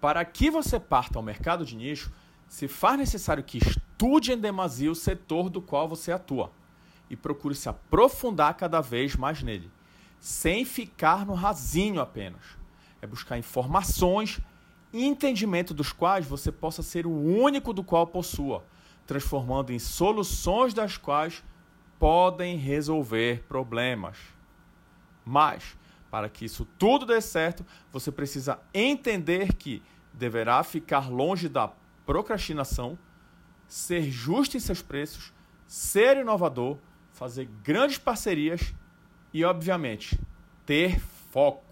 [0.00, 2.10] Para que você parta ao mercado de nicho,
[2.48, 6.50] se faz necessário que estude em demasia o setor do qual você atua
[7.08, 9.70] e procure se aprofundar cada vez mais nele,
[10.18, 12.42] sem ficar no rasinho apenas.
[13.02, 14.40] É buscar informações
[14.92, 18.64] e entendimento dos quais você possa ser o único do qual possua,
[19.06, 21.44] transformando em soluções das quais
[21.98, 24.16] podem resolver problemas.
[25.24, 25.76] Mas,
[26.10, 29.82] para que isso tudo dê certo, você precisa entender que
[30.12, 31.72] deverá ficar longe da
[32.04, 32.98] procrastinação,
[33.68, 35.32] ser justo em seus preços,
[35.66, 36.78] ser inovador,
[37.12, 38.74] fazer grandes parcerias
[39.32, 40.18] e, obviamente,
[40.66, 40.98] ter
[41.30, 41.69] foco.